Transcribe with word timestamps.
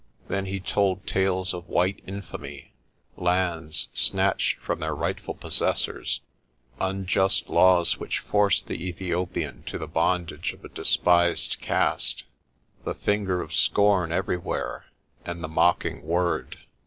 Then 0.29 0.47
he 0.47 0.59
told 0.59 1.05
tales 1.05 1.53
of 1.53 1.69
white 1.69 2.01
infamy, 2.07 2.73
lands 3.17 3.87
snatched 3.93 4.57
from 4.57 4.79
their 4.79 4.95
rightful 4.95 5.35
possessors, 5.35 6.21
unjust 6.79 7.49
laws 7.51 7.99
which 7.99 8.17
forced 8.17 8.65
the 8.65 8.83
Ethiopian 8.83 9.61
to 9.67 9.77
the 9.77 9.85
bondage 9.87 10.53
of 10.53 10.65
a 10.65 10.69
despised 10.69 11.57
caste, 11.61 12.23
the 12.83 12.95
finger 12.95 13.41
of 13.43 13.53
scorn 13.53 14.11
every 14.11 14.37
where, 14.37 14.85
and 15.23 15.43
the 15.43 15.47
mocking 15.47 16.01
word. 16.01 16.57